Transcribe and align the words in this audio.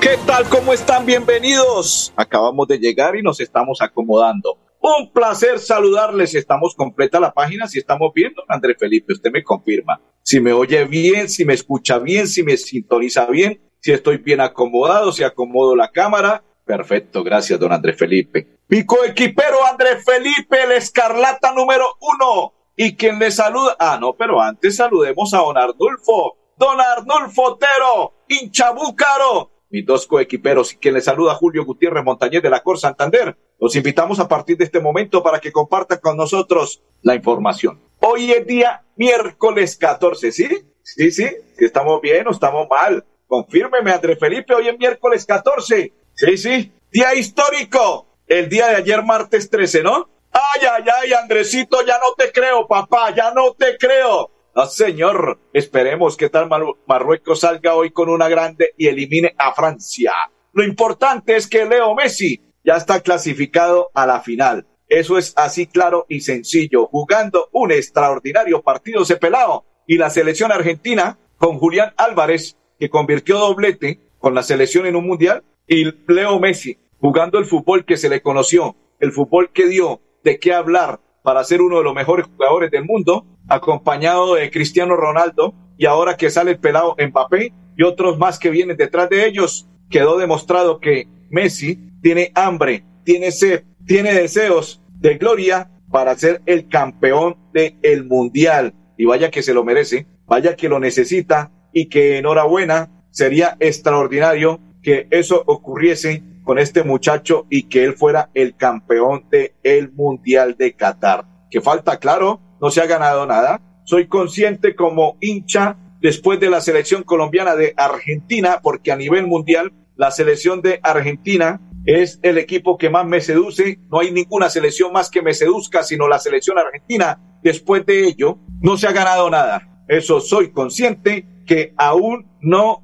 ¿qué 0.00 0.16
tal? 0.26 0.48
¿Cómo 0.48 0.72
están? 0.72 1.04
Bienvenidos. 1.04 2.12
Acabamos 2.16 2.66
de 2.68 2.78
llegar 2.78 3.16
y 3.16 3.22
nos 3.22 3.38
estamos 3.38 3.82
acomodando. 3.82 4.56
Un 4.80 5.12
placer 5.12 5.58
saludarles. 5.58 6.34
Estamos 6.34 6.74
completa 6.74 7.20
la 7.20 7.32
página. 7.32 7.66
Si 7.66 7.78
estamos 7.78 8.10
viendo, 8.14 8.42
Andrés 8.48 8.76
Felipe, 8.78 9.12
usted 9.12 9.30
me 9.30 9.44
confirma. 9.44 10.00
Si 10.22 10.40
me 10.40 10.54
oye 10.54 10.84
bien, 10.86 11.28
si 11.28 11.44
me 11.44 11.52
escucha 11.52 11.98
bien, 11.98 12.28
si 12.28 12.42
me 12.42 12.56
sintoniza 12.56 13.26
bien, 13.26 13.60
si 13.80 13.92
estoy 13.92 14.16
bien 14.16 14.40
acomodado, 14.40 15.12
si 15.12 15.22
acomodo 15.22 15.76
la 15.76 15.90
cámara. 15.90 16.42
Perfecto, 16.64 17.22
gracias, 17.22 17.60
don 17.60 17.72
Andrés 17.72 17.98
Felipe. 17.98 18.58
Mi 18.68 18.86
coequipero 18.86 19.66
Andrés 19.70 20.02
Felipe, 20.04 20.62
el 20.62 20.72
escarlata 20.72 21.52
número 21.52 21.84
uno. 22.00 22.54
Y 22.74 22.96
quien 22.96 23.18
le 23.18 23.30
saluda. 23.30 23.76
Ah, 23.78 23.98
no, 24.00 24.14
pero 24.14 24.40
antes 24.40 24.76
saludemos 24.76 25.34
a 25.34 25.38
don 25.38 25.58
Arnulfo. 25.58 26.38
Don 26.56 26.80
Arnulfo 26.80 27.42
Otero, 27.42 28.14
hinchabúcaro. 28.28 29.59
Mis 29.70 29.86
dos 29.86 30.06
coequiperos 30.08 30.74
quien 30.74 30.94
le 30.94 31.00
saluda 31.00 31.34
Julio 31.36 31.64
Gutiérrez 31.64 32.02
Montañez 32.04 32.42
de 32.42 32.50
la 32.50 32.60
Cor 32.60 32.76
Santander 32.76 33.36
los 33.60 33.76
invitamos 33.76 34.18
a 34.18 34.26
partir 34.26 34.56
de 34.56 34.64
este 34.64 34.80
momento 34.80 35.22
para 35.22 35.38
que 35.38 35.52
compartan 35.52 36.00
con 36.00 36.16
nosotros 36.16 36.82
la 37.02 37.14
información. 37.14 37.80
Hoy 38.00 38.32
es 38.32 38.44
día 38.46 38.84
miércoles 38.96 39.76
14, 39.76 40.32
¿sí? 40.32 40.48
Sí, 40.82 41.12
sí, 41.12 41.28
si 41.56 41.64
estamos 41.64 42.00
bien 42.00 42.26
o 42.26 42.32
estamos 42.32 42.66
mal. 42.68 43.04
Confírmeme, 43.28 43.92
Andrés 43.92 44.18
Felipe, 44.18 44.54
hoy 44.54 44.66
es 44.66 44.76
miércoles 44.76 45.24
14. 45.24 45.92
Sí, 46.14 46.36
sí, 46.36 46.72
día 46.90 47.14
histórico. 47.14 48.08
El 48.26 48.48
día 48.48 48.68
de 48.68 48.76
ayer, 48.76 49.04
martes 49.04 49.50
13, 49.50 49.84
¿no? 49.84 50.08
Ay, 50.32 50.66
ay, 50.72 50.84
ay, 51.02 51.12
Andresito, 51.12 51.84
ya 51.86 51.98
no 51.98 52.14
te 52.16 52.32
creo, 52.32 52.66
papá, 52.66 53.14
ya 53.14 53.32
no 53.32 53.52
te 53.54 53.76
creo. 53.78 54.30
No, 54.60 54.66
señor, 54.66 55.38
esperemos 55.54 56.18
que 56.18 56.28
tal 56.28 56.50
Marruecos 56.86 57.40
salga 57.40 57.74
hoy 57.76 57.92
con 57.92 58.10
una 58.10 58.28
grande 58.28 58.74
y 58.76 58.88
elimine 58.88 59.34
a 59.38 59.54
Francia. 59.54 60.12
Lo 60.52 60.62
importante 60.62 61.34
es 61.34 61.46
que 61.46 61.64
Leo 61.64 61.94
Messi 61.94 62.42
ya 62.62 62.76
está 62.76 63.00
clasificado 63.00 63.90
a 63.94 64.06
la 64.06 64.20
final. 64.20 64.66
Eso 64.86 65.16
es 65.16 65.32
así 65.36 65.66
claro 65.66 66.04
y 66.10 66.20
sencillo, 66.20 66.88
jugando 66.88 67.48
un 67.52 67.72
extraordinario 67.72 68.60
partido 68.60 69.04
ese 69.04 69.16
pelado. 69.16 69.64
Y 69.86 69.96
la 69.96 70.10
selección 70.10 70.52
argentina 70.52 71.18
con 71.38 71.58
Julián 71.58 71.94
Álvarez, 71.96 72.58
que 72.78 72.90
convirtió 72.90 73.38
doblete 73.38 73.98
con 74.18 74.34
la 74.34 74.42
selección 74.42 74.84
en 74.84 74.94
un 74.94 75.06
mundial, 75.06 75.42
y 75.66 75.86
Leo 76.06 76.38
Messi, 76.38 76.76
jugando 76.98 77.38
el 77.38 77.46
fútbol 77.46 77.86
que 77.86 77.96
se 77.96 78.10
le 78.10 78.20
conoció, 78.20 78.76
el 78.98 79.12
fútbol 79.12 79.52
que 79.54 79.68
dio 79.68 80.02
de 80.22 80.38
qué 80.38 80.52
hablar 80.52 81.00
para 81.22 81.44
ser 81.44 81.62
uno 81.62 81.78
de 81.78 81.84
los 81.84 81.94
mejores 81.94 82.26
jugadores 82.26 82.70
del 82.70 82.84
mundo, 82.84 83.26
acompañado 83.48 84.34
de 84.34 84.50
Cristiano 84.50 84.96
Ronaldo, 84.96 85.54
y 85.76 85.86
ahora 85.86 86.16
que 86.16 86.30
sale 86.30 86.52
el 86.52 86.58
pelado 86.58 86.96
Mbappé 86.98 87.52
y 87.76 87.82
otros 87.82 88.18
más 88.18 88.38
que 88.38 88.50
vienen 88.50 88.76
detrás 88.76 89.08
de 89.08 89.26
ellos, 89.26 89.66
quedó 89.88 90.18
demostrado 90.18 90.78
que 90.78 91.08
Messi 91.30 91.78
tiene 92.02 92.32
hambre, 92.34 92.84
tiene 93.04 93.32
sed, 93.32 93.64
tiene 93.86 94.12
deseos 94.12 94.82
de 94.98 95.16
gloria 95.16 95.70
para 95.90 96.14
ser 96.16 96.42
el 96.46 96.68
campeón 96.68 97.36
del 97.52 98.04
mundial. 98.04 98.74
Y 98.96 99.06
vaya 99.06 99.30
que 99.30 99.42
se 99.42 99.54
lo 99.54 99.64
merece, 99.64 100.06
vaya 100.26 100.54
que 100.54 100.68
lo 100.68 100.78
necesita 100.78 101.50
y 101.72 101.88
que 101.88 102.18
enhorabuena, 102.18 102.90
sería 103.10 103.56
extraordinario 103.60 104.60
que 104.82 105.08
eso 105.10 105.42
ocurriese 105.46 106.22
con 106.50 106.58
este 106.58 106.82
muchacho 106.82 107.46
y 107.48 107.68
que 107.68 107.84
él 107.84 107.94
fuera 107.94 108.28
el 108.34 108.56
campeón 108.56 109.24
del 109.30 109.52
el 109.62 109.92
mundial 109.92 110.56
de 110.58 110.74
Qatar. 110.74 111.24
Que 111.48 111.60
falta, 111.60 112.00
claro, 112.00 112.40
no 112.60 112.72
se 112.72 112.80
ha 112.80 112.86
ganado 112.86 113.24
nada. 113.24 113.60
Soy 113.84 114.08
consciente 114.08 114.74
como 114.74 115.16
hincha 115.20 115.76
después 116.00 116.40
de 116.40 116.50
la 116.50 116.60
selección 116.60 117.04
colombiana 117.04 117.54
de 117.54 117.72
Argentina, 117.76 118.58
porque 118.64 118.90
a 118.90 118.96
nivel 118.96 119.28
mundial 119.28 119.72
la 119.94 120.10
selección 120.10 120.60
de 120.60 120.80
Argentina 120.82 121.60
es 121.86 122.18
el 122.24 122.36
equipo 122.36 122.76
que 122.78 122.90
más 122.90 123.06
me 123.06 123.20
seduce. 123.20 123.78
No 123.88 124.00
hay 124.00 124.10
ninguna 124.10 124.50
selección 124.50 124.92
más 124.92 125.08
que 125.08 125.22
me 125.22 125.34
seduzca, 125.34 125.84
sino 125.84 126.08
la 126.08 126.18
selección 126.18 126.58
argentina. 126.58 127.20
Después 127.44 127.86
de 127.86 128.08
ello, 128.08 128.40
no 128.60 128.76
se 128.76 128.88
ha 128.88 128.92
ganado 128.92 129.30
nada. 129.30 129.84
Eso 129.86 130.20
soy 130.20 130.50
consciente 130.50 131.44
que 131.46 131.74
aún 131.76 132.28
no 132.40 132.82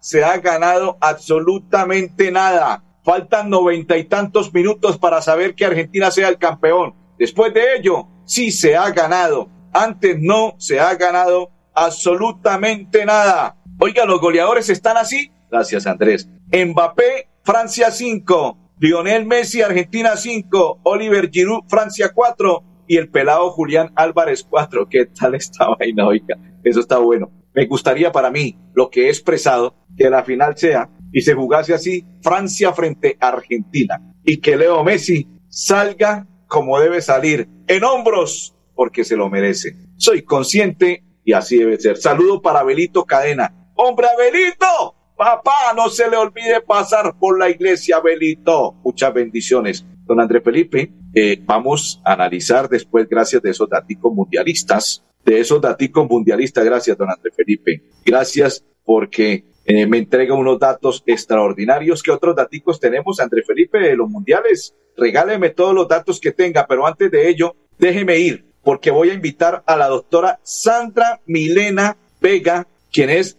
se 0.00 0.24
ha 0.24 0.38
ganado 0.38 0.96
absolutamente 0.98 2.30
nada. 2.30 2.82
Faltan 3.02 3.50
noventa 3.50 3.96
y 3.96 4.04
tantos 4.04 4.54
minutos 4.54 4.96
para 4.98 5.20
saber 5.22 5.54
que 5.54 5.64
Argentina 5.64 6.10
sea 6.10 6.28
el 6.28 6.38
campeón. 6.38 6.94
Después 7.18 7.52
de 7.52 7.76
ello, 7.76 8.06
sí 8.24 8.52
se 8.52 8.76
ha 8.76 8.90
ganado. 8.90 9.48
Antes 9.72 10.16
no 10.20 10.54
se 10.58 10.78
ha 10.78 10.94
ganado 10.94 11.50
absolutamente 11.74 13.04
nada. 13.04 13.56
Oiga, 13.80 14.04
los 14.04 14.20
goleadores 14.20 14.68
están 14.68 14.96
así. 14.96 15.32
Gracias, 15.50 15.86
Andrés. 15.86 16.28
Mbappé 16.52 17.28
Francia 17.42 17.90
5, 17.90 18.58
Lionel 18.78 19.26
Messi, 19.26 19.62
Argentina 19.62 20.16
5, 20.16 20.80
Oliver 20.84 21.28
Giroud, 21.30 21.64
Francia 21.68 22.12
4 22.14 22.64
y 22.86 22.98
el 22.98 23.10
pelado 23.10 23.50
Julián 23.50 23.92
Álvarez 23.96 24.46
4. 24.48 24.88
¿Qué 24.88 25.06
tal 25.06 25.34
esta 25.34 25.68
vaina, 25.78 26.06
oiga? 26.06 26.36
Eso 26.62 26.80
está 26.80 26.98
bueno. 26.98 27.30
Me 27.54 27.66
gustaría 27.66 28.12
para 28.12 28.30
mí, 28.30 28.56
lo 28.74 28.90
que 28.90 29.06
he 29.06 29.08
expresado, 29.08 29.74
que 29.96 30.08
la 30.08 30.22
final 30.22 30.56
sea 30.56 30.88
y 31.12 31.20
se 31.20 31.34
jugase 31.34 31.74
así 31.74 32.04
Francia 32.22 32.72
frente 32.72 33.16
a 33.20 33.28
Argentina 33.28 34.00
y 34.24 34.38
que 34.38 34.56
Leo 34.56 34.82
Messi 34.82 35.28
salga 35.48 36.26
como 36.52 36.78
debe 36.78 37.00
salir, 37.00 37.48
en 37.66 37.82
hombros, 37.82 38.54
porque 38.74 39.04
se 39.04 39.16
lo 39.16 39.30
merece. 39.30 39.74
Soy 39.96 40.20
consciente 40.20 41.02
y 41.24 41.32
así 41.32 41.56
debe 41.56 41.80
ser. 41.80 41.96
Saludo 41.96 42.42
para 42.42 42.60
Abelito 42.60 43.06
Cadena. 43.06 43.70
¡Hombre, 43.74 44.06
Abelito! 44.12 44.94
Papá, 45.16 45.72
no 45.74 45.88
se 45.88 46.10
le 46.10 46.18
olvide 46.18 46.60
pasar 46.60 47.14
por 47.18 47.38
la 47.38 47.48
iglesia, 47.48 48.00
Belito. 48.00 48.74
Muchas 48.84 49.14
bendiciones. 49.14 49.86
Don 50.04 50.20
Andrés 50.20 50.42
Felipe, 50.44 50.92
eh, 51.14 51.40
vamos 51.42 52.02
a 52.04 52.12
analizar 52.12 52.68
después, 52.68 53.08
gracias 53.08 53.40
de 53.40 53.50
esos 53.50 53.70
datos 53.70 53.96
mundialistas, 54.02 55.02
de 55.24 55.40
esos 55.40 55.58
datos 55.58 55.88
mundialistas, 56.06 56.66
gracias, 56.66 56.98
don 56.98 57.08
Andrés 57.08 57.34
Felipe. 57.34 57.82
Gracias 58.04 58.62
porque 58.84 59.46
eh, 59.64 59.86
me 59.86 59.98
entrega 59.98 60.34
unos 60.34 60.58
datos 60.58 61.02
extraordinarios. 61.06 62.02
¿Qué 62.02 62.10
otros 62.10 62.34
datos 62.34 62.80
tenemos, 62.80 63.20
Andrés 63.20 63.46
Felipe, 63.46 63.78
de 63.78 63.96
los 63.96 64.08
mundiales? 64.08 64.74
Regáleme 64.96 65.50
todos 65.50 65.74
los 65.74 65.88
datos 65.88 66.20
que 66.20 66.32
tenga, 66.32 66.66
pero 66.66 66.86
antes 66.86 67.10
de 67.10 67.28
ello, 67.28 67.54
déjeme 67.78 68.18
ir, 68.18 68.44
porque 68.62 68.90
voy 68.90 69.10
a 69.10 69.14
invitar 69.14 69.62
a 69.66 69.76
la 69.76 69.88
doctora 69.88 70.40
Sandra 70.42 71.20
Milena 71.26 71.96
Vega, 72.20 72.66
quien 72.92 73.10
es 73.10 73.38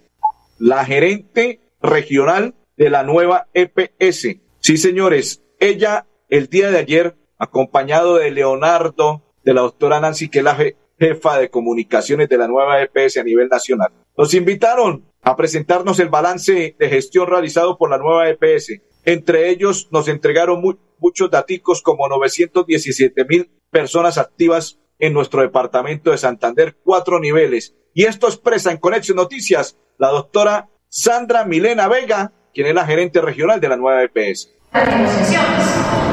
la 0.60 0.86
gerente 0.86 1.60
regional 1.82 2.54
de 2.78 2.90
la 2.90 3.04
nueva 3.04 3.48
EPS. 3.54 4.38
Sí, 4.60 4.78
señores, 4.78 5.44
ella 5.60 6.08
el 6.30 6.48
día 6.48 6.72
de 6.72 6.80
ayer, 6.80 7.16
acompañado 7.38 8.16
de 8.16 8.32
Leonardo, 8.32 9.22
de 9.44 9.54
la 9.54 9.62
doctora 9.62 10.00
Nancy, 10.00 10.30
que 10.30 10.40
es 10.40 10.46
la 10.46 10.58
jefa 11.00 11.38
de 11.38 11.50
comunicaciones 11.50 12.30
de 12.30 12.38
la 12.38 12.48
nueva 12.48 12.82
EPS 12.82 13.18
a 13.18 13.24
nivel 13.24 13.50
nacional, 13.50 13.92
nos 14.18 14.34
invitaron 14.34 15.04
a 15.24 15.36
presentarnos 15.36 16.00
el 16.00 16.10
balance 16.10 16.76
de 16.78 16.90
gestión 16.90 17.28
realizado 17.28 17.78
por 17.78 17.90
la 17.90 17.98
nueva 17.98 18.30
EPS. 18.30 18.82
Entre 19.06 19.50
ellos 19.50 19.90
nos 19.92 20.08
entregaron 20.08 20.62
muchos 21.00 21.32
daticos 21.32 21.82
como 21.82 22.08
917 22.08 23.26
mil 23.26 23.52
personas 23.70 24.18
activas 24.18 24.80
en 25.00 25.14
nuestro 25.14 25.42
departamento 25.42 26.12
de 26.12 26.18
Santander, 26.18 26.78
cuatro 26.84 27.20
niveles. 27.20 27.76
Y 27.94 28.04
esto 28.04 28.28
expresa 28.28 28.72
en 28.72 28.78
Conexión 28.78 29.18
Noticias 29.18 29.78
la 29.98 30.10
doctora 30.10 30.70
Sandra 30.90 31.46
Milena 31.46 31.88
Vega, 31.88 32.34
quien 32.54 32.68
es 32.68 32.76
la 32.76 32.86
gerente 32.86 33.22
regional 33.22 33.60
de 33.60 33.70
la 33.70 33.78
nueva 33.78 34.04
EPS. 34.04 34.54
Negociaciones. 34.74 35.68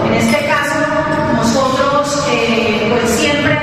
En 0.06 0.14
este 0.14 0.46
caso, 0.46 0.81
nosotros 1.37 2.29
eh, 2.32 2.88
pues 2.90 3.11
siempre 3.11 3.60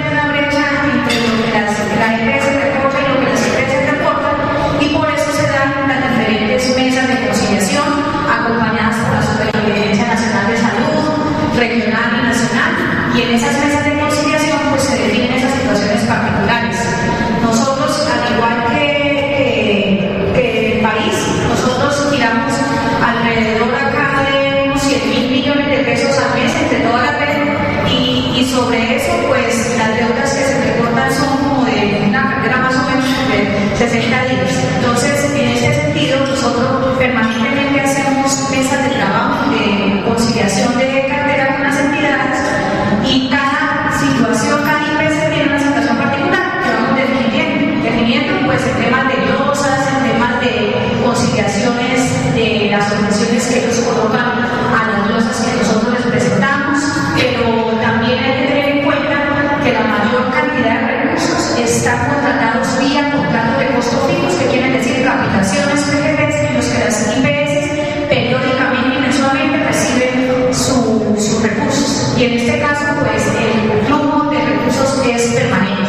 y 72.18 72.24
en 72.24 72.34
este 72.34 72.60
caso 72.60 72.86
pues 73.00 73.28
el 73.28 73.86
flujo 73.86 74.30
de 74.32 74.46
recursos 74.46 75.06
es 75.06 75.34
permanente. 75.34 75.88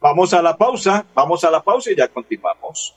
Vamos 0.00 0.32
a 0.32 0.40
la 0.40 0.56
pausa, 0.56 1.04
vamos 1.14 1.44
a 1.44 1.50
la 1.50 1.62
pausa 1.62 1.90
y 1.90 1.96
ya 1.96 2.08
continuamos. 2.08 2.94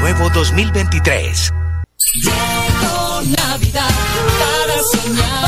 Nuevo 0.00 0.28
2023. 0.30 1.52
Llegó 2.22 3.22
Navidad 3.36 3.90
para 4.38 4.82
soñar. 4.82 5.47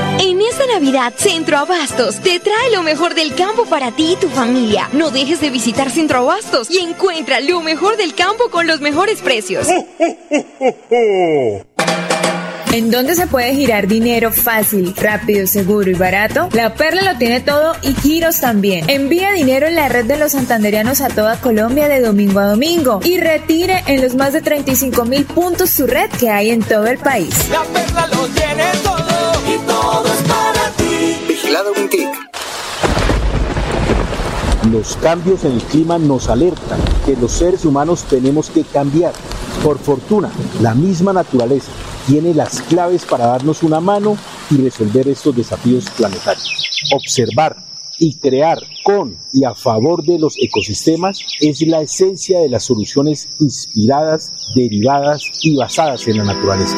Navidad, 0.73 1.13
Centro 1.17 1.57
Abastos 1.57 2.21
te 2.21 2.39
trae 2.39 2.71
lo 2.71 2.81
mejor 2.81 3.13
del 3.13 3.35
campo 3.35 3.65
para 3.65 3.91
ti 3.91 4.13
y 4.13 4.15
tu 4.15 4.29
familia. 4.29 4.87
No 4.93 5.11
dejes 5.11 5.41
de 5.41 5.49
visitar 5.49 5.91
Centro 5.91 6.19
Abastos 6.19 6.71
y 6.71 6.79
encuentra 6.79 7.41
lo 7.41 7.61
mejor 7.61 7.97
del 7.97 8.15
campo 8.15 8.49
con 8.49 8.67
los 8.67 8.79
mejores 8.79 9.19
precios. 9.21 9.67
¿En 12.71 12.89
dónde 12.89 13.15
se 13.15 13.27
puede 13.27 13.53
girar 13.53 13.85
dinero 13.87 14.31
fácil, 14.31 14.95
rápido, 14.95 15.45
seguro 15.45 15.91
y 15.91 15.93
barato? 15.93 16.47
La 16.53 16.73
Perla 16.73 17.11
lo 17.11 17.17
tiene 17.17 17.41
todo 17.41 17.75
y 17.81 17.93
Giros 17.93 18.39
también. 18.39 18.89
Envía 18.89 19.33
dinero 19.33 19.67
en 19.67 19.75
la 19.75 19.89
red 19.89 20.05
de 20.05 20.17
los 20.17 20.31
santanderianos 20.31 21.01
a 21.01 21.09
toda 21.09 21.41
Colombia 21.41 21.89
de 21.89 21.99
domingo 21.99 22.39
a 22.39 22.45
domingo 22.45 23.01
y 23.03 23.19
retire 23.19 23.83
en 23.87 24.01
los 24.01 24.15
más 24.15 24.31
de 24.31 24.41
35 24.41 25.03
mil 25.03 25.25
puntos 25.25 25.69
su 25.69 25.85
red 25.85 26.09
que 26.11 26.29
hay 26.29 26.51
en 26.51 26.63
todo 26.63 26.87
el 26.87 26.97
país. 26.97 27.49
La 27.49 27.61
perla 27.63 28.07
lo 28.07 28.25
tiene 28.27 28.63
todo 28.83 29.53
y 29.53 29.57
todo 29.67 30.05
es 30.05 30.21
para. 30.29 30.60
Vigilado 31.27 31.73
Mintic. 31.73 32.09
Los 34.71 34.95
cambios 34.97 35.43
en 35.45 35.53
el 35.53 35.61
clima 35.63 35.97
nos 35.97 36.29
alertan 36.29 36.79
que 37.05 37.15
los 37.15 37.31
seres 37.31 37.65
humanos 37.65 38.05
tenemos 38.09 38.49
que 38.49 38.63
cambiar. 38.63 39.13
Por 39.63 39.79
fortuna, 39.79 40.31
la 40.61 40.75
misma 40.75 41.13
naturaleza 41.13 41.71
tiene 42.07 42.33
las 42.33 42.61
claves 42.61 43.05
para 43.05 43.27
darnos 43.27 43.63
una 43.63 43.79
mano 43.79 44.17
y 44.49 44.57
resolver 44.57 45.07
estos 45.07 45.35
desafíos 45.35 45.89
planetarios. 45.89 46.47
Observar 46.93 47.57
y 47.97 48.15
crear 48.15 48.59
con 48.83 49.15
y 49.33 49.43
a 49.43 49.53
favor 49.53 50.03
de 50.03 50.19
los 50.19 50.35
ecosistemas 50.39 51.19
es 51.39 51.61
la 51.61 51.81
esencia 51.81 52.39
de 52.39 52.49
las 52.49 52.63
soluciones 52.63 53.29
inspiradas, 53.39 54.31
derivadas 54.55 55.23
y 55.43 55.55
basadas 55.55 56.07
en 56.07 56.17
la 56.17 56.23
naturaleza. 56.25 56.77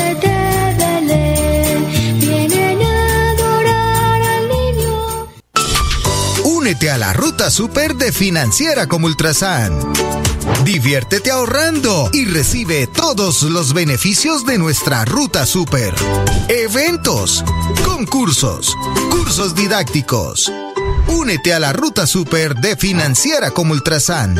Únete 6.61 6.91
a 6.91 6.97
la 6.99 7.11
ruta 7.11 7.49
super 7.49 7.95
de 7.95 8.11
Financiera 8.11 8.85
como 8.85 9.07
Ultrasan. 9.07 9.79
Diviértete 10.63 11.31
ahorrando 11.31 12.11
y 12.13 12.25
recibe 12.25 12.85
todos 12.85 13.41
los 13.41 13.73
beneficios 13.73 14.45
de 14.45 14.59
nuestra 14.59 15.03
ruta 15.03 15.47
super. 15.47 15.95
Eventos, 16.49 17.43
concursos, 17.83 18.77
cursos 19.09 19.55
didácticos. 19.55 20.51
Únete 21.07 21.51
a 21.55 21.59
la 21.59 21.73
ruta 21.73 22.05
super 22.05 22.53
de 22.53 22.75
Financiera 22.75 23.49
como 23.49 23.73
Ultrasan. 23.73 24.39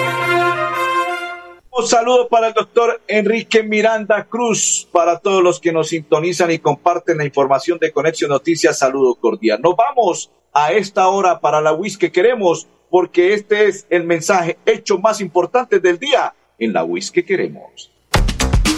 Un 1.81 1.87
saludo 1.87 2.27
para 2.29 2.49
el 2.49 2.53
doctor 2.53 3.01
Enrique 3.07 3.63
Miranda 3.63 4.25
Cruz, 4.25 4.87
para 4.91 5.17
todos 5.17 5.41
los 5.41 5.59
que 5.59 5.71
nos 5.71 5.89
sintonizan 5.89 6.51
y 6.51 6.59
comparten 6.59 7.17
la 7.17 7.25
información 7.25 7.79
de 7.79 7.91
Conexión 7.91 8.29
Noticias, 8.29 8.77
saludo 8.77 9.15
cordial. 9.15 9.59
Nos 9.63 9.75
vamos 9.75 10.29
a 10.53 10.73
esta 10.73 11.07
hora 11.07 11.39
para 11.39 11.59
la 11.59 11.73
WIS 11.73 11.97
que 11.97 12.11
queremos, 12.11 12.67
porque 12.91 13.33
este 13.33 13.67
es 13.67 13.87
el 13.89 14.03
mensaje 14.03 14.59
hecho 14.67 14.99
más 14.99 15.21
importante 15.21 15.79
del 15.79 15.97
día 15.97 16.35
en 16.59 16.71
la 16.71 16.83
WIS 16.83 17.09
que 17.09 17.25
queremos. 17.25 17.89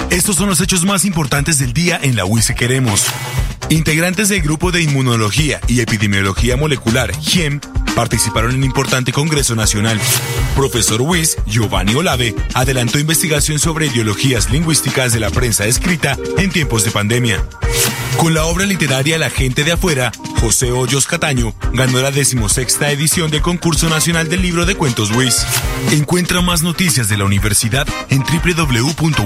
Estos 0.10 0.38
son 0.38 0.48
los 0.48 0.62
hechos 0.62 0.86
más 0.86 1.04
importantes 1.04 1.60
del 1.60 1.74
día 1.74 2.00
en 2.02 2.16
la 2.16 2.24
WIS 2.24 2.48
que 2.48 2.56
queremos. 2.56 3.08
Integrantes 3.68 4.30
del 4.30 4.42
Grupo 4.42 4.72
de 4.72 4.82
Inmunología 4.82 5.60
y 5.68 5.82
Epidemiología 5.82 6.56
Molecular, 6.56 7.14
GIEM, 7.14 7.60
participaron 7.96 8.52
en 8.52 8.58
un 8.58 8.64
importante 8.64 9.12
Congreso 9.12 9.56
Nacional. 9.56 10.00
Profesor 10.56 11.02
Wiss, 11.02 11.38
Giovanni 11.46 11.96
Olave, 11.96 12.36
adelantó 12.54 13.00
investigación 13.00 13.60
sobre 13.60 13.88
ideologías 13.88 14.52
lingüísticas 14.52 15.14
de 15.14 15.20
la 15.20 15.30
prensa 15.30 15.66
escrita 15.66 16.18
en 16.38 16.52
tiempos 16.52 16.84
de 16.84 16.92
pandemia. 16.92 17.44
Con 18.18 18.34
la 18.34 18.46
obra 18.46 18.66
literaria 18.66 19.18
La 19.18 19.30
gente 19.30 19.64
de 19.64 19.74
afuera, 19.74 20.12
José 20.40 20.72
Hoyos 20.72 21.08
Cataño 21.08 21.54
ganó 21.74 22.02
la 22.02 22.12
decimosexta 22.12 22.92
edición 22.92 23.32
del 23.32 23.42
Concurso 23.42 23.90
Nacional 23.90 24.30
del 24.30 24.42
Libro 24.42 24.66
de 24.66 24.76
Cuentos 24.76 25.12
WIS. 25.12 25.46
Encuentra 25.92 26.42
más 26.42 26.64
noticias 26.64 27.10
de 27.10 27.18
la 27.18 27.26
universidad 27.26 27.88
en 28.10 28.24
www.wis.edu.co. 28.24 29.20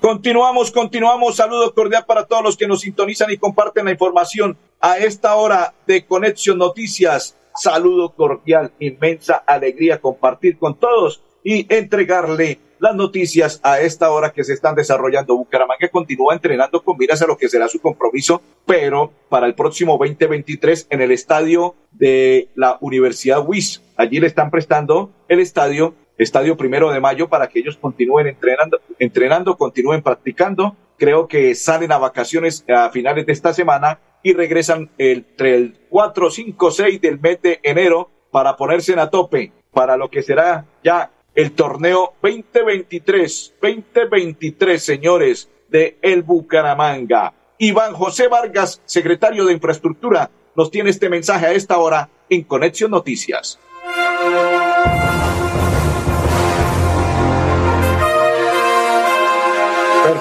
Continuamos, 0.00 0.70
continuamos. 0.70 1.36
Saludo 1.36 1.74
cordial 1.74 2.04
para 2.06 2.26
todos 2.26 2.44
los 2.44 2.56
que 2.56 2.68
nos 2.68 2.82
sintonizan 2.82 3.30
y 3.32 3.38
comparten 3.38 3.86
la 3.86 3.90
información 3.90 4.56
a 4.80 4.98
esta 4.98 5.34
hora 5.36 5.74
de 5.86 6.04
Conexión 6.04 6.58
Noticias. 6.58 7.36
Saludo 7.54 8.14
cordial, 8.14 8.72
inmensa 8.78 9.36
alegría 9.36 10.00
compartir 10.00 10.58
con 10.58 10.78
todos 10.78 11.22
y 11.42 11.72
entregarle 11.74 12.58
las 12.78 12.94
noticias 12.94 13.60
a 13.62 13.80
esta 13.80 14.10
hora 14.10 14.32
que 14.32 14.44
se 14.44 14.52
están 14.52 14.74
desarrollando. 14.74 15.36
Bucaramanga 15.36 15.88
continúa 15.88 16.34
entrenando 16.34 16.82
con 16.82 16.98
miras 16.98 17.22
a 17.22 17.26
lo 17.26 17.38
que 17.38 17.48
será 17.48 17.68
su 17.68 17.80
compromiso, 17.80 18.42
pero 18.66 19.12
para 19.28 19.46
el 19.46 19.54
próximo 19.54 19.96
2023 19.98 20.88
en 20.90 21.00
el 21.00 21.12
estadio 21.12 21.74
de 21.92 22.50
la 22.54 22.76
Universidad 22.80 23.46
WIS. 23.46 23.82
Allí 23.96 24.20
le 24.20 24.26
están 24.26 24.50
prestando 24.50 25.10
el 25.28 25.40
estadio 25.40 25.94
Estadio 26.18 26.56
Primero 26.56 26.90
de 26.90 27.00
Mayo 27.00 27.28
para 27.28 27.48
que 27.48 27.58
ellos 27.58 27.76
continúen 27.76 28.26
entrenando, 28.26 28.80
entrenando, 28.98 29.56
continúen 29.56 30.02
practicando. 30.02 30.76
Creo 30.98 31.28
que 31.28 31.54
salen 31.54 31.92
a 31.92 31.98
vacaciones 31.98 32.64
a 32.68 32.90
finales 32.90 33.26
de 33.26 33.32
esta 33.32 33.52
semana 33.52 34.00
y 34.22 34.32
regresan 34.32 34.90
entre 34.98 35.54
el 35.54 35.78
4, 35.88 36.30
5, 36.30 36.70
6 36.70 37.00
del 37.00 37.20
mes 37.20 37.40
de 37.42 37.60
enero 37.62 38.10
para 38.30 38.56
ponerse 38.56 38.92
en 38.92 38.98
a 38.98 39.10
tope 39.10 39.52
para 39.72 39.96
lo 39.96 40.10
que 40.10 40.22
será 40.22 40.66
ya 40.82 41.10
el 41.34 41.52
torneo 41.52 42.14
2023, 42.22 43.54
2023, 43.60 44.82
señores, 44.82 45.50
de 45.68 45.98
El 46.00 46.22
Bucaramanga. 46.22 47.34
Iván 47.58 47.92
José 47.92 48.28
Vargas, 48.28 48.80
secretario 48.84 49.44
de 49.44 49.52
Infraestructura, 49.52 50.30
nos 50.54 50.70
tiene 50.70 50.90
este 50.90 51.08
mensaje 51.10 51.46
a 51.46 51.52
esta 51.52 51.78
hora 51.78 52.08
en 52.30 52.42
Conexión 52.44 52.90
Noticias. 52.90 53.58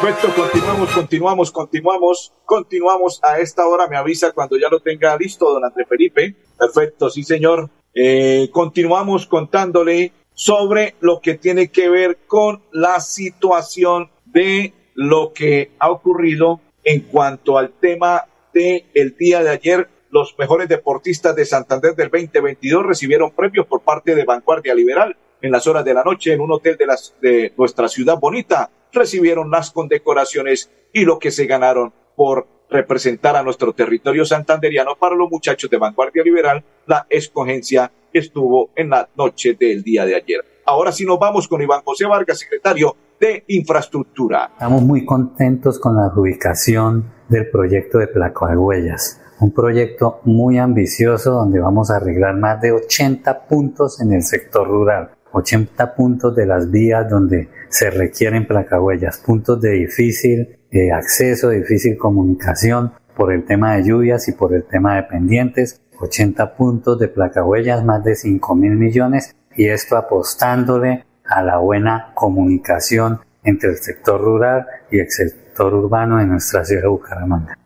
Perfecto, 0.05 0.39
continuamos, 0.39 0.91
continuamos, 0.91 1.51
continuamos, 1.51 2.33
continuamos 2.45 3.19
a 3.23 3.39
esta 3.39 3.65
hora. 3.65 3.87
Me 3.87 3.97
avisa 3.97 4.33
cuando 4.33 4.55
ya 4.55 4.69
lo 4.69 4.79
tenga 4.79 5.17
listo, 5.17 5.51
don 5.51 5.65
André 5.65 5.83
Felipe. 5.87 6.35
Perfecto, 6.59 7.09
sí, 7.09 7.23
señor. 7.23 7.71
Eh, 7.91 8.49
continuamos 8.51 9.25
contándole 9.25 10.13
sobre 10.35 10.93
lo 10.99 11.21
que 11.21 11.33
tiene 11.33 11.69
que 11.69 11.89
ver 11.89 12.19
con 12.27 12.61
la 12.71 12.99
situación 12.99 14.11
de 14.25 14.73
lo 14.93 15.33
que 15.33 15.71
ha 15.79 15.89
ocurrido 15.89 16.61
en 16.83 16.99
cuanto 17.01 17.57
al 17.57 17.71
tema 17.71 18.25
de 18.53 18.85
el 18.93 19.17
día 19.17 19.41
de 19.41 19.49
ayer. 19.49 19.89
Los 20.11 20.35
mejores 20.37 20.69
deportistas 20.69 21.35
de 21.35 21.45
Santander 21.45 21.95
del 21.95 22.11
2022 22.11 22.85
recibieron 22.85 23.31
premios 23.31 23.65
por 23.65 23.81
parte 23.81 24.13
de 24.13 24.23
Vanguardia 24.23 24.75
Liberal 24.75 25.17
en 25.41 25.51
las 25.51 25.65
horas 25.65 25.83
de 25.83 25.95
la 25.95 26.03
noche 26.03 26.31
en 26.31 26.41
un 26.41 26.51
hotel 26.51 26.77
de, 26.77 26.85
las, 26.85 27.15
de 27.23 27.53
nuestra 27.57 27.87
ciudad 27.87 28.19
bonita 28.19 28.69
recibieron 28.95 29.51
las 29.51 29.71
condecoraciones 29.71 30.71
y 30.91 31.05
lo 31.05 31.19
que 31.19 31.31
se 31.31 31.45
ganaron 31.45 31.93
por 32.15 32.47
representar 32.69 33.35
a 33.35 33.43
nuestro 33.43 33.73
territorio 33.73 34.25
santanderiano 34.25 34.95
para 34.95 35.15
los 35.15 35.29
muchachos 35.29 35.69
de 35.69 35.77
Vanguardia 35.77 36.23
Liberal. 36.23 36.63
La 36.87 37.05
escogencia 37.09 37.91
estuvo 38.11 38.69
en 38.75 38.89
la 38.89 39.07
noche 39.15 39.55
del 39.59 39.83
día 39.83 40.05
de 40.05 40.15
ayer. 40.15 40.41
Ahora 40.65 40.91
sí 40.91 41.05
nos 41.05 41.19
vamos 41.19 41.47
con 41.47 41.61
Iván 41.61 41.81
José 41.83 42.05
Vargas, 42.05 42.39
secretario 42.39 42.95
de 43.19 43.43
Infraestructura. 43.47 44.49
Estamos 44.53 44.81
muy 44.81 45.05
contentos 45.05 45.79
con 45.79 45.95
la 45.95 46.11
ubicación 46.15 47.13
del 47.29 47.49
proyecto 47.49 47.99
de 47.99 48.07
Placo 48.07 48.47
de 48.47 48.57
Huellas. 48.57 49.21
Un 49.39 49.51
proyecto 49.53 50.21
muy 50.23 50.57
ambicioso 50.57 51.31
donde 51.31 51.59
vamos 51.59 51.91
a 51.91 51.97
arreglar 51.97 52.35
más 52.35 52.61
de 52.61 52.71
80 52.71 53.47
puntos 53.47 54.01
en 54.01 54.13
el 54.13 54.23
sector 54.23 54.67
rural. 54.67 55.11
80 55.35 55.95
puntos 55.95 56.33
de 56.33 56.45
las 56.45 56.71
vías 56.71 57.09
donde 57.09 57.49
se 57.67 57.89
requieren 57.89 58.47
placahuellas, 58.47 59.17
puntos 59.17 59.59
de 59.59 59.71
difícil 59.71 60.59
eh, 60.71 60.93
acceso, 60.93 61.49
difícil 61.49 61.97
comunicación 61.97 62.93
por 63.17 63.33
el 63.33 63.43
tema 63.43 63.75
de 63.75 63.83
lluvias 63.83 64.29
y 64.29 64.31
por 64.31 64.53
el 64.53 64.63
tema 64.63 64.95
de 64.95 65.03
pendientes, 65.03 65.81
80 65.99 66.55
puntos 66.55 66.97
de 66.99 67.09
placahuellas, 67.09 67.83
más 67.83 68.01
de 68.05 68.15
5 68.15 68.55
mil 68.55 68.75
millones 68.75 69.35
y 69.57 69.67
esto 69.67 69.97
apostándole 69.97 71.03
a 71.25 71.43
la 71.43 71.57
buena 71.57 72.13
comunicación 72.13 73.19
entre 73.43 73.71
el 73.71 73.77
sector 73.77 74.21
rural 74.21 74.65
y 74.89 74.99
el 74.99 75.09
sector 75.09 75.73
urbano 75.73 76.17
de 76.17 76.27
nuestra 76.27 76.63
ciudad 76.63 76.83
de 76.83 76.87
Bucaramanga. 76.87 77.57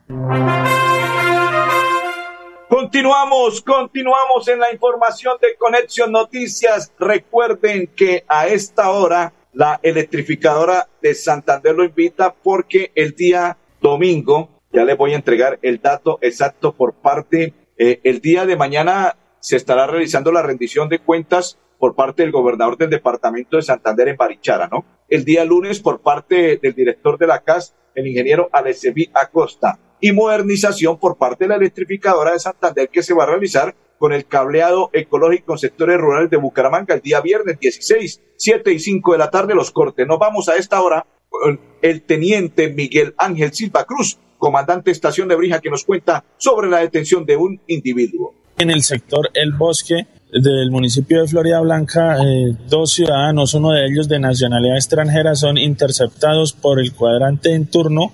Continuamos, 2.70 3.64
continuamos 3.64 4.48
en 4.48 4.60
la 4.60 4.72
información 4.72 5.38
de 5.42 5.56
Conexión 5.58 6.12
Noticias. 6.12 6.94
Recuerden 7.00 7.88
que 7.96 8.26
a 8.28 8.46
esta 8.46 8.92
hora 8.92 9.34
la 9.54 9.80
electrificadora 9.82 10.88
de 11.02 11.16
Santander 11.16 11.74
lo 11.74 11.84
invita 11.84 12.32
porque 12.32 12.92
el 12.94 13.16
día 13.16 13.58
domingo, 13.82 14.62
ya 14.72 14.84
les 14.86 14.96
voy 14.96 15.14
a 15.14 15.16
entregar 15.16 15.58
el 15.64 15.82
dato 15.82 16.20
exacto 16.22 16.76
por 16.76 16.94
parte, 16.94 17.56
eh, 17.80 18.02
el 18.04 18.22
día 18.22 18.46
de 18.46 18.56
mañana 18.56 19.18
se 19.40 19.56
estará 19.56 19.88
realizando 19.88 20.32
la 20.32 20.44
rendición 20.44 20.90
de 20.90 21.00
cuentas 21.00 21.58
por 21.80 21.96
parte 21.96 22.22
del 22.22 22.32
gobernador 22.32 22.78
del 22.78 22.92
departamento 22.92 23.56
de 23.58 23.64
Santander 23.64 24.10
en 24.10 24.18
Barichara, 24.18 24.68
¿no? 24.68 24.86
El 25.10 25.26
día 25.26 25.44
lunes 25.44 25.80
por 25.80 26.02
parte 26.02 26.60
del 26.62 26.76
director 26.76 27.18
de 27.18 27.26
la 27.26 27.40
CAS, 27.40 27.74
el 27.96 28.06
ingeniero 28.06 28.48
Alecevi 28.52 29.10
Acosta 29.12 29.80
y 30.02 30.12
modernización 30.12 30.98
por 30.98 31.18
parte 31.18 31.46
de 31.46 31.50
la 31.50 31.56
electrificadora 31.56 32.34
de 32.34 32.40
Santander 32.40 32.90
que 32.90 33.04
se 33.04 33.14
va 33.14 33.24
a 33.24 33.28
realizar 33.28 33.76
con 33.98 34.14
el 34.14 34.26
cableado 34.26 34.90
ecológico 34.94 35.54
en 35.54 35.60
sectores 35.60 35.98
rurales 35.98 36.30
de 36.30 36.38
Bucaramanga 36.38 36.96
el 36.96 37.02
día 37.02 37.22
viernes 37.22 37.60
16, 37.60 38.22
7 38.38 38.74
y 38.74 38.80
5 38.80 39.12
de 39.12 39.18
la 39.18 39.30
tarde 39.30 39.54
los 39.54 39.72
cortes. 39.72 40.08
Nos 40.08 40.18
vamos 40.18 40.48
a 40.48 40.56
esta 40.56 40.82
hora 40.82 41.06
con 41.28 41.60
el 41.82 42.02
teniente 42.04 42.70
Miguel 42.70 43.14
Ángel 43.18 43.54
Silva 43.54 43.84
Cruz, 43.84 44.18
comandante 44.38 44.92
estación 44.92 45.28
de 45.28 45.36
Brija, 45.36 45.60
que 45.60 45.70
nos 45.70 45.84
cuenta 45.84 46.24
sobre 46.38 46.70
la 46.70 46.80
detención 46.80 47.26
de 47.26 47.36
un 47.36 47.62
individuo. 47.68 48.34
En 48.58 48.72
el 48.72 48.84
sector 48.84 49.30
El 49.34 49.54
Bosque 49.54 50.08
del 50.32 50.72
municipio 50.72 51.22
de 51.22 51.28
Florida 51.28 51.60
Blanca, 51.60 52.18
eh, 52.24 52.56
dos 52.68 52.94
ciudadanos, 52.94 53.54
uno 53.54 53.72
de 53.72 53.86
ellos 53.86 54.08
de 54.08 54.20
nacionalidad 54.20 54.78
extranjera, 54.78 55.36
son 55.36 55.58
interceptados 55.58 56.54
por 56.54 56.80
el 56.80 56.94
cuadrante 56.94 57.54
en 57.54 57.68
turno 57.68 58.14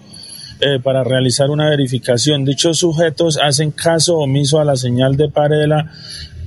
eh, 0.61 0.79
para 0.81 1.03
realizar 1.03 1.49
una 1.49 1.69
verificación. 1.69 2.45
Dichos 2.45 2.79
sujetos 2.79 3.37
hacen 3.41 3.71
caso 3.71 4.17
omiso 4.17 4.59
a 4.59 4.65
la 4.65 4.75
señal 4.75 5.17
de 5.17 5.29
pare 5.29 5.57
de 5.57 5.67
la 5.67 5.91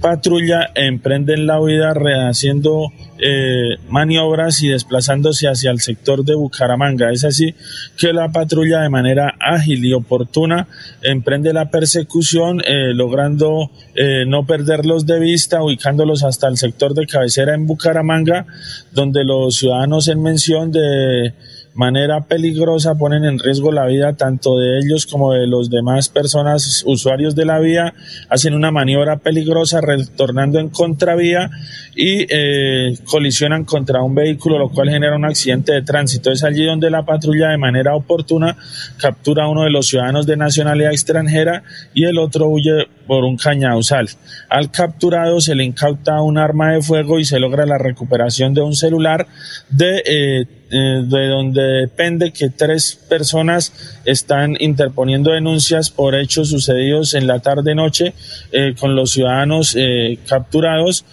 patrulla, 0.00 0.71
emprenden 0.75 1.47
la 1.47 1.61
huida 1.61 1.95
rehaciendo 1.95 2.93
eh, 3.19 3.79
maniobras 3.88 4.62
y 4.62 4.69
desplazándose 4.69 5.49
hacia 5.49 5.71
el 5.71 5.81
sector 5.81 6.25
de 6.25 6.35
Bucaramanga. 6.35 7.11
Es 7.11 7.25
así 7.25 7.55
que 7.97 8.12
la 8.12 8.31
patrulla 8.31 8.81
de 8.81 8.88
manera 8.88 9.35
ágil 9.41 9.85
y 9.85 9.93
oportuna 9.93 10.69
emprende 11.03 11.53
la 11.53 11.71
persecución, 11.71 12.61
eh, 12.65 12.95
logrando 12.95 13.71
eh, 13.95 14.25
no 14.27 14.47
perderlos 14.47 15.07
de 15.07 15.19
vista, 15.19 15.62
ubicándolos 15.62 16.23
hasta 16.23 16.49
el 16.49 16.57
sector 16.57 16.95
de 16.95 17.07
cabecera 17.07 17.55
en 17.55 17.67
Bucaramanga, 17.67 18.47
donde 18.93 19.25
los 19.25 19.57
ciudadanos 19.57 20.09
en 20.09 20.23
mención 20.23 20.71
de 20.71 21.35
manera 21.78 22.23
peligrosa, 22.23 22.97
ponen 22.97 23.25
en 23.25 23.38
riesgo 23.38 23.70
la 23.70 23.87
vida 23.87 24.14
tanto 24.14 24.58
de 24.58 24.80
ellos 24.80 25.06
como 25.06 25.32
de 25.32 25.47
los 25.47 25.70
demás 25.70 26.08
personas 26.08 26.82
usuarios 26.85 27.37
de 27.37 27.44
la 27.44 27.61
vía, 27.61 27.94
hacen 28.28 28.54
una 28.54 28.73
maniobra 28.73 29.18
peligrosa 29.18 29.80
retornando 29.80 30.58
en 30.58 30.70
contravía 30.70 31.50
y 31.94 32.26
eh, 32.30 32.99
colisionan 33.04 33.64
contra 33.64 34.02
un 34.02 34.12
vehículo, 34.12 34.58
lo 34.58 34.70
cual 34.70 34.90
genera 34.90 35.14
un 35.14 35.25
accidente 35.25 35.73
de 35.73 35.82
tránsito. 35.82 36.32
Es 36.32 36.42
allí 36.42 36.64
donde 36.64 36.90
la 36.90 37.04
patrulla 37.04 37.50
de 37.50 37.58
manera 37.58 37.94
oportuna 37.94 38.56
captura 38.97 39.44
a 39.44 39.49
uno 39.49 39.62
de 39.62 39.70
los 39.70 39.87
ciudadanos 39.87 40.26
de 40.26 40.37
nacionalidad 40.37 40.90
extranjera 40.90 41.62
y 41.94 42.06
el 42.06 42.18
otro 42.18 42.49
huye 42.49 42.88
por 43.06 43.23
un 43.23 43.37
cañaduzal. 43.37 44.08
Al 44.49 44.73
capturado 44.73 45.40
se 45.40 45.54
le 45.54 45.62
incauta 45.62 46.20
un 46.23 46.38
arma 46.38 46.73
de 46.73 46.82
fuego 46.82 47.20
y 47.20 47.25
se 47.25 47.38
logra 47.38 47.66
la 47.66 47.78
recuperación 47.78 48.52
de 48.52 48.62
un 48.62 48.75
celular 48.75 49.28
de, 49.70 50.02
eh, 50.04 50.47
eh, 50.71 51.03
de 51.03 51.29
donde 51.29 51.63
depende 51.63 52.31
que 52.31 52.51
tres 52.51 52.95
personas 53.09 53.73
están 54.05 54.55
interponiendo 54.61 55.33
denuncias 55.33 55.89
por 55.89 56.15
hechos 56.15 56.51
sucedidos 56.51 57.15
en 57.15 57.27
la 57.27 57.39
tarde-noche 57.39 58.13
eh, 58.53 58.75
con 58.79 58.95
los 58.95 59.13
ciudadanos 59.13 59.75
eh, 59.79 60.19
capturados 60.29 61.05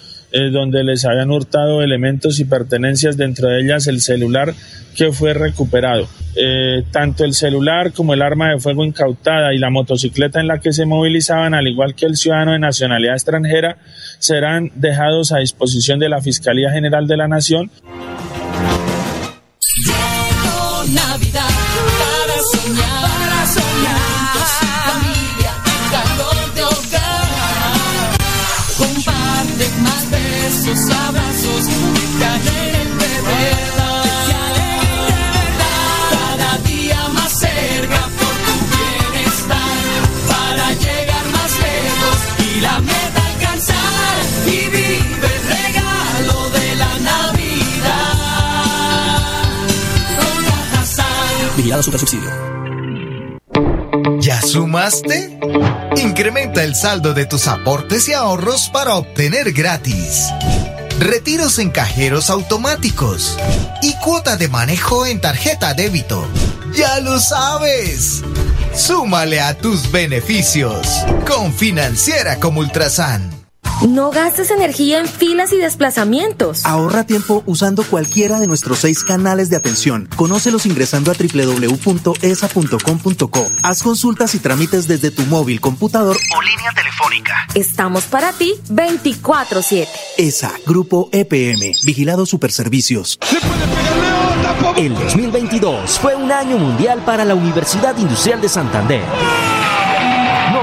donde 0.52 0.84
les 0.84 1.06
habían 1.06 1.32
hurtado 1.32 1.82
elementos 1.82 2.42
y 2.42 2.46
pertenencias, 2.46 3.16
dentro 3.16 3.48
de 3.48 3.62
ellas 3.62 3.88
el 3.88 4.02
celular 4.02 4.54
que 4.94 5.14
fue 5.14 5.34
recuperado. 5.34 6.10
Tanto 6.92 7.24
el 7.24 7.34
celular 7.34 7.94
como 7.94 8.14
el 8.14 8.22
arma 8.22 8.50
de 8.50 8.60
fuego 8.60 8.84
incautada 8.84 9.54
y 9.54 9.60
la 9.60 9.70
motocicleta 9.70 10.42
en 10.42 10.50
la 10.50 10.60
que 10.60 10.74
se 10.74 10.86
movilizaban, 10.86 11.54
al 11.54 11.70
igual 11.70 11.96
que 11.96 12.06
el 12.06 12.18
ciudadano 12.18 12.52
de 12.52 12.60
nacionalidad 12.60 13.14
extranjera, 13.14 13.78
serán 14.20 14.72
dejados 14.76 15.32
a 15.32 15.38
disposición 15.38 16.00
de 16.00 16.10
la 16.10 16.20
Fiscalía 16.20 16.70
General 16.70 17.08
de 17.08 17.16
la 17.16 17.30
Nación. 17.30 17.72
Besos, 30.65 30.89
abrazos, 30.89 31.65
que 32.17 32.25
alegren 32.25 32.98
de 32.98 33.22
verdad. 33.22 34.03
Que 34.27 34.34
alegren 34.34 35.05
de 35.05 35.22
verdad. 35.39 36.10
Cada 36.12 36.57
día 36.60 37.10
más 37.10 37.31
cerca 37.31 38.01
por 38.19 38.36
tu 38.45 38.55
bienestar. 38.74 40.01
Para 40.27 40.65
llegar 40.74 41.25
más 41.31 41.51
lejos 41.65 42.17
y 42.39 42.60
la 42.62 42.79
meta 42.79 43.22
alcanzar. 43.34 44.15
Y 44.47 44.49
vive 44.69 44.97
el 44.97 45.41
regalo 45.56 46.49
de 46.49 46.75
la 46.75 46.91
Navidad. 46.99 48.13
Con 50.19 50.38
Cajasal. 50.45 51.36
Vigilado 51.58 51.84
Super 51.84 51.99
Subsidio. 51.99 52.32
¿Ya 54.19 54.41
sumaste? 54.41 55.38
Incrementa 56.06 56.63
el 56.63 56.76
saldo 56.76 57.15
de 57.15 57.26
tus 57.26 57.48
aportes 57.48 58.08
y 58.08 58.13
ahorros 58.13 58.70
para 58.70 58.96
obtener 58.96 59.52
gratis. 59.54 60.28
Retiros 61.00 61.58
en 61.58 61.72
cajeros 61.72 62.30
automáticos 62.30 63.36
y 63.82 63.94
cuota 63.96 64.38
de 64.38 64.48
manejo 64.48 65.08
en 65.08 65.20
tarjeta 65.20 65.74
débito. 65.74 66.28
¡Ya 66.76 67.00
lo 67.00 67.20
sabes! 67.20 68.22
Súmale 68.76 69.41
a 69.41 69.58
tus 69.58 69.91
beneficios 69.91 70.88
con 71.28 71.52
Financiera 71.52 72.39
como 72.39 72.60
Ultrasan. 72.60 73.44
No 73.84 74.10
gastes 74.10 74.52
energía 74.52 75.00
en 75.00 75.08
filas 75.08 75.52
y 75.54 75.58
desplazamientos. 75.58 76.66
Ahorra 76.66 77.06
tiempo 77.06 77.44
usando 77.46 77.84
cualquiera 77.84 78.40
de 78.40 78.48
nuestros 78.48 78.80
seis 78.80 79.04
canales 79.04 79.50
de 79.50 79.58
atención. 79.58 80.08
Conócelos 80.16 80.66
ingresando 80.66 81.12
a 81.12 81.14
www.esa.com.co. 81.14 82.18
Haz 83.64 83.84
consultas 83.84 84.34
y 84.34 84.40
trámites 84.40 84.88
desde 84.88 85.12
tu 85.12 85.24
móvil, 85.24 85.60
computador 85.62 86.16
o 86.16 86.42
línea 86.42 86.72
telefónica. 86.74 87.48
Estamos 87.54 88.06
para 88.06 88.32
ti 88.34 88.56
24-7. 88.70 89.88
ESA, 90.18 90.54
Grupo 90.66 91.10
EPM, 91.12 91.76
Vigilado 91.84 92.26
Superservicios. 92.26 93.20
El 94.78 94.94
2022 94.96 96.00
fue 96.00 96.16
un 96.16 96.32
año 96.32 96.58
mundial 96.58 97.04
para 97.06 97.26
la 97.26 97.36
Universidad 97.36 97.98
Industrial 97.98 98.42
de 98.42 98.50
Santander. 98.50 99.04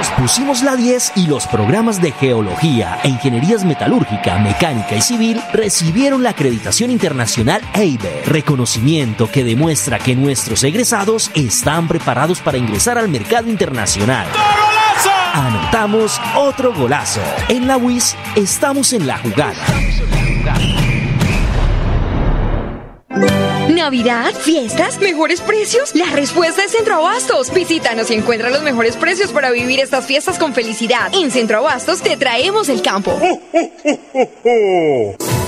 Nos 0.03 0.11
pusimos 0.19 0.63
la 0.65 0.75
10 0.75 1.13
y 1.15 1.29
los 1.29 1.47
programas 1.47 2.03
de 2.03 2.11
geología 2.11 2.99
e 3.05 3.09
ingenierías 3.09 3.65
metalúrgica, 3.65 4.37
mecánica 4.41 4.97
y 4.97 5.01
civil 5.01 5.41
recibieron 5.53 6.25
la 6.25 6.31
acreditación 6.31 6.91
internacional 6.91 7.63
EIBE, 7.73 8.23
reconocimiento 8.27 9.31
que 9.31 9.45
demuestra 9.45 10.01
que 10.01 10.17
nuestros 10.17 10.65
egresados 10.65 11.31
están 11.35 11.87
preparados 11.87 12.41
para 12.41 12.59
ingresar 12.59 12.99
al 12.99 13.09
mercado 13.09 13.49
internacional. 13.49 14.27
Anotamos 15.35 16.21
otro 16.35 16.75
golazo. 16.75 17.23
En 17.49 17.69
la 17.69 17.77
WIS 17.77 18.17
estamos 18.35 18.93
en 18.95 19.07
la 19.07 19.19
jugada. 19.19 19.55
¿Navidad? 23.69 24.33
¿Fiestas? 24.35 24.99
¿Mejores 25.01 25.41
precios? 25.41 25.95
La 25.95 26.07
respuesta 26.07 26.65
es 26.65 26.73
Centro 26.73 26.97
Abastos. 26.97 27.53
Visítanos 27.53 28.11
y 28.11 28.15
encuentra 28.15 28.51
los 28.51 28.63
mejores 28.63 28.97
precios 28.97 29.31
para 29.33 29.51
vivir 29.51 29.81
estas 29.81 30.07
fiestas 30.07 30.39
con 30.39 30.53
felicidad. 30.55 31.13
En 31.15 31.31
Centro 31.31 31.59
Abastos 31.59 32.03
te 32.03 32.17
traemos 32.17 32.69
el 32.69 32.83
campo. 32.83 33.19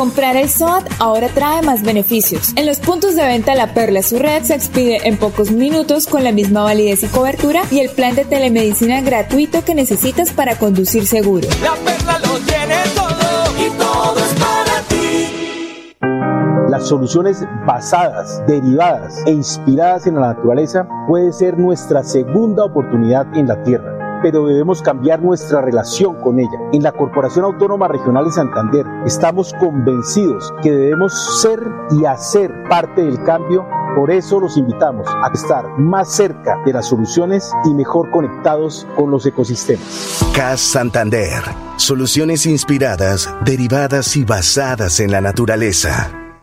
Comprar 0.00 0.34
el 0.34 0.48
SOAT 0.48 0.86
ahora 0.98 1.28
trae 1.28 1.60
más 1.60 1.82
beneficios. 1.82 2.54
En 2.56 2.64
los 2.64 2.78
puntos 2.78 3.16
de 3.16 3.26
venta 3.26 3.54
La 3.54 3.74
Perla 3.74 4.02
su 4.02 4.18
red 4.18 4.42
se 4.44 4.54
expide 4.54 5.06
en 5.06 5.18
pocos 5.18 5.50
minutos 5.50 6.06
con 6.06 6.24
la 6.24 6.32
misma 6.32 6.62
validez 6.62 7.02
y 7.02 7.06
cobertura 7.08 7.64
y 7.70 7.80
el 7.80 7.90
plan 7.90 8.14
de 8.14 8.24
telemedicina 8.24 9.02
gratuito 9.02 9.62
que 9.62 9.74
necesitas 9.74 10.30
para 10.30 10.56
conducir 10.56 11.06
seguro. 11.06 11.46
La 11.62 11.74
perla 11.84 12.18
lo 12.20 12.38
tiene 12.38 12.76
todo 12.94 13.58
y 13.58 13.68
todo 13.76 14.18
es 14.24 14.34
para 14.40 14.80
ti. 14.88 16.70
Las 16.70 16.88
soluciones 16.88 17.44
basadas, 17.66 18.42
derivadas 18.46 19.22
e 19.26 19.32
inspiradas 19.32 20.06
en 20.06 20.14
la 20.14 20.28
naturaleza 20.28 20.88
puede 21.08 21.30
ser 21.30 21.58
nuestra 21.58 22.02
segunda 22.04 22.64
oportunidad 22.64 23.26
en 23.36 23.48
la 23.48 23.62
tierra 23.64 23.99
pero 24.22 24.46
debemos 24.46 24.82
cambiar 24.82 25.22
nuestra 25.22 25.60
relación 25.60 26.16
con 26.16 26.38
ella. 26.38 26.58
En 26.72 26.82
la 26.82 26.92
Corporación 26.92 27.44
Autónoma 27.44 27.88
Regional 27.88 28.24
de 28.24 28.32
Santander 28.32 28.86
estamos 29.06 29.54
convencidos 29.54 30.52
que 30.62 30.70
debemos 30.70 31.40
ser 31.40 31.60
y 31.90 32.04
hacer 32.04 32.52
parte 32.68 33.02
del 33.02 33.22
cambio. 33.24 33.66
Por 33.96 34.10
eso 34.10 34.38
los 34.38 34.56
invitamos 34.56 35.08
a 35.08 35.30
estar 35.32 35.78
más 35.78 36.12
cerca 36.12 36.62
de 36.64 36.72
las 36.72 36.86
soluciones 36.86 37.52
y 37.64 37.74
mejor 37.74 38.10
conectados 38.10 38.86
con 38.96 39.10
los 39.10 39.26
ecosistemas. 39.26 40.24
CAS 40.34 40.60
Santander. 40.60 41.42
Soluciones 41.76 42.46
inspiradas, 42.46 43.34
derivadas 43.44 44.16
y 44.16 44.24
basadas 44.24 45.00
en 45.00 45.10
la 45.10 45.20
naturaleza. 45.20 46.19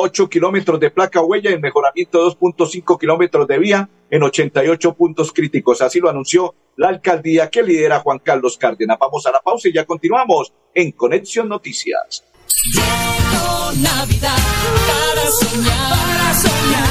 8 0.00 0.28
kilómetros 0.28 0.78
de 0.78 0.90
placa 0.90 1.20
huella 1.20 1.50
y 1.50 1.58
mejoramiento 1.58 2.18
de 2.18 2.30
2.5 2.36 3.00
kilómetros 3.00 3.48
de 3.48 3.58
vía 3.58 3.88
en 4.08 4.22
88 4.22 4.94
puntos 4.94 5.32
críticos. 5.32 5.82
Así 5.82 5.98
lo 5.98 6.08
anunció 6.08 6.54
la 6.76 6.88
alcaldía 6.88 7.50
que 7.50 7.64
lidera 7.64 7.98
Juan 7.98 8.20
Carlos 8.20 8.56
Cárdenas. 8.56 8.96
Vamos 9.00 9.26
a 9.26 9.32
la 9.32 9.40
pausa 9.40 9.68
y 9.68 9.72
ya 9.72 9.84
continuamos 9.84 10.52
en 10.72 10.92
Conexión 10.92 11.48
Noticias. 11.48 12.24
Quiero 12.72 13.72
Navidad 13.82 14.38
para 14.86 15.30
soñar, 15.32 15.90
para 15.90 16.34
soñar. 16.34 16.88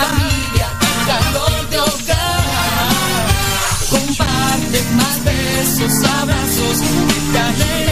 familia, 0.00 0.68
de 1.70 1.78
hogar. 1.78 2.54
Comparte 3.90 4.82
más 4.96 5.24
besos, 5.26 6.10
abrazos, 6.10 6.80
y 6.80 7.83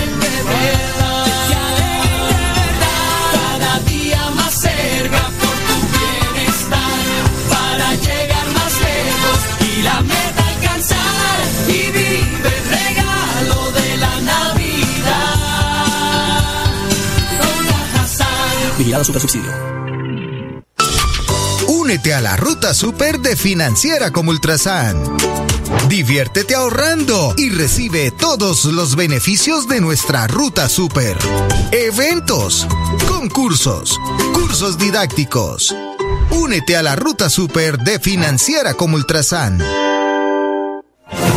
Supersubsidio. 19.13 19.53
Únete 21.69 22.15
a 22.15 22.23
la 22.23 22.35
ruta 22.37 22.73
super 22.73 23.19
de 23.19 23.37
Financiera 23.37 24.11
como 24.11 24.31
Ultrasan. 24.31 25.03
Diviértete 25.87 26.55
ahorrando 26.55 27.35
y 27.37 27.51
recibe 27.51 28.11
todos 28.11 28.65
los 28.65 28.97
beneficios 28.97 29.69
de 29.69 29.83
nuestra 29.83 30.27
ruta 30.29 30.67
super. 30.71 31.19
Eventos, 31.73 32.67
concursos, 33.07 33.99
cursos 34.33 34.79
didácticos. 34.79 35.77
Únete 36.31 36.79
a 36.79 36.83
la 36.83 36.97
ruta 36.97 37.29
super 37.29 37.77
de 37.79 38.01
Financiera 38.01 38.73
como 38.73 38.97
Ultrasan. 38.97 39.61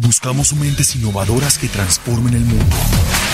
Buscamos 0.00 0.54
mentes 0.54 0.94
innovadoras 0.94 1.56
que 1.58 1.68
transformen 1.68 2.34
el 2.34 2.44
mundo, 2.44 2.76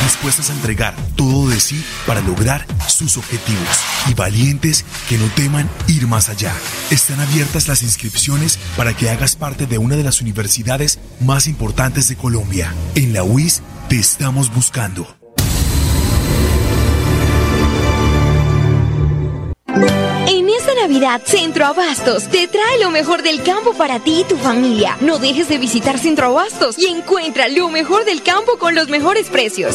dispuestas 0.05 0.51
a 0.51 0.53
entregar 0.53 0.94
todo 1.16 1.48
de 1.48 1.59
sí 1.59 1.85
para 2.07 2.20
lograr 2.20 2.66
sus 2.88 3.16
objetivos 3.16 3.81
y 4.09 4.14
valientes 4.14 4.85
que 5.09 5.18
no 5.18 5.27
teman 5.35 5.68
ir 5.88 6.07
más 6.07 6.29
allá. 6.29 6.55
Están 6.90 7.20
abiertas 7.20 7.66
las 7.66 7.83
inscripciones 7.83 8.59
para 8.77 8.94
que 8.94 9.11
hagas 9.11 9.35
parte 9.35 9.66
de 9.66 9.79
una 9.79 9.96
de 9.96 10.05
las 10.05 10.20
universidades 10.20 11.01
más 11.20 11.46
importantes 11.46 12.09
de 12.09 12.16
Colombia. 12.16 12.72
En 12.94 13.12
la 13.12 13.25
UIS 13.25 13.62
te 13.88 13.98
estamos 13.98 14.55
buscando. 14.55 15.22
Centro 21.25 21.65
Abastos 21.67 22.29
te 22.29 22.47
trae 22.47 22.79
lo 22.81 22.91
mejor 22.91 23.23
del 23.23 23.43
campo 23.43 23.75
para 23.75 23.99
ti 23.99 24.21
y 24.21 24.25
tu 24.25 24.37
familia. 24.37 24.97
No 25.01 25.19
dejes 25.19 25.49
de 25.49 25.59
visitar 25.59 25.99
Centro 25.99 26.27
Abastos 26.27 26.79
y 26.79 26.87
encuentra 26.87 27.49
lo 27.49 27.69
mejor 27.71 28.05
del 28.05 28.23
campo 28.23 28.57
con 28.57 28.77
los 28.77 28.88
mejores 28.88 29.29
precios. 29.29 29.75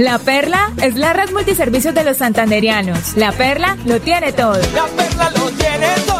La 0.00 0.18
Perla 0.18 0.72
es 0.82 0.94
la 0.94 1.12
red 1.12 1.30
multiservicios 1.30 1.94
de 1.94 2.04
los 2.04 2.16
santanderianos. 2.16 3.18
La 3.18 3.32
Perla 3.32 3.76
lo 3.84 4.00
tiene 4.00 4.32
todo. 4.32 4.54
La 4.54 4.86
perla 4.86 5.30
lo 5.36 5.50
tiene 5.50 5.88
todo 6.06 6.19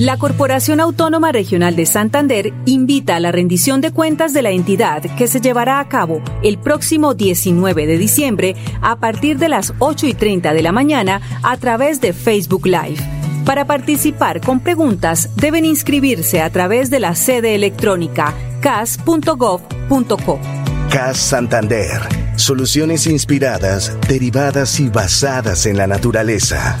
La 0.00 0.16
Corporación 0.16 0.80
Autónoma 0.80 1.30
Regional 1.30 1.76
de 1.76 1.84
Santander 1.84 2.54
invita 2.64 3.16
a 3.16 3.20
la 3.20 3.32
rendición 3.32 3.82
de 3.82 3.92
cuentas 3.92 4.32
de 4.32 4.40
la 4.40 4.50
entidad 4.50 5.02
que 5.18 5.28
se 5.28 5.42
llevará 5.42 5.78
a 5.78 5.90
cabo 5.90 6.22
el 6.42 6.56
próximo 6.56 7.12
19 7.12 7.86
de 7.86 7.98
diciembre 7.98 8.56
a 8.80 8.98
partir 8.98 9.36
de 9.36 9.50
las 9.50 9.74
8 9.78 10.06
y 10.06 10.14
30 10.14 10.54
de 10.54 10.62
la 10.62 10.72
mañana 10.72 11.20
a 11.42 11.54
través 11.58 12.00
de 12.00 12.14
Facebook 12.14 12.64
Live. 12.64 12.96
Para 13.44 13.66
participar 13.66 14.40
con 14.40 14.60
preguntas 14.60 15.28
deben 15.36 15.66
inscribirse 15.66 16.40
a 16.40 16.48
través 16.48 16.88
de 16.88 17.00
la 17.00 17.14
sede 17.14 17.54
electrónica 17.54 18.32
cas.gov.co. 18.62 20.40
CAS 20.90 21.18
Santander. 21.18 22.00
Soluciones 22.36 23.06
inspiradas, 23.06 23.94
derivadas 24.08 24.80
y 24.80 24.88
basadas 24.88 25.66
en 25.66 25.76
la 25.76 25.86
naturaleza. 25.86 26.80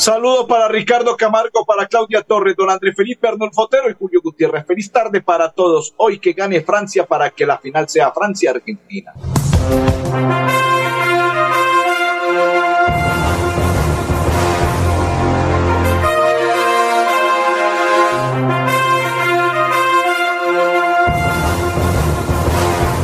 Saludo 0.00 0.46
para 0.46 0.66
Ricardo 0.66 1.14
Camargo, 1.14 1.66
para 1.66 1.86
Claudia 1.86 2.22
Torres, 2.22 2.56
don 2.56 2.70
Andrés 2.70 2.96
Felipe 2.96 3.28
Arnolfo 3.28 3.64
Otero 3.64 3.90
y 3.90 3.92
Julio 3.92 4.22
Gutiérrez. 4.24 4.64
Feliz 4.66 4.90
tarde 4.90 5.20
para 5.20 5.50
todos. 5.50 5.92
Hoy 5.98 6.18
que 6.18 6.32
gane 6.32 6.62
Francia 6.62 7.04
para 7.04 7.28
que 7.28 7.44
la 7.44 7.58
final 7.58 7.86
sea 7.86 8.10
Francia-Argentina. 8.10 9.12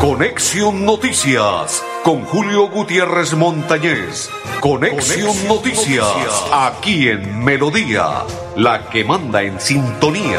Conexión 0.00 0.87
Noticias 0.87 1.85
con 2.06 2.22
Julio 2.24 2.68
Gutiérrez 2.68 3.34
Montañez. 3.34 4.30
Conexión 4.60 5.34
Noticias 5.48 6.06
aquí 6.52 7.08
en 7.08 7.42
Melodía, 7.42 8.22
la 8.54 8.88
que 8.88 9.02
manda 9.02 9.42
en 9.42 9.58
sintonía. 9.58 10.38